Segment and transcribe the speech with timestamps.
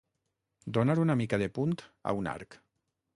[0.77, 1.75] Donar una mica de punt
[2.13, 2.59] a un arc.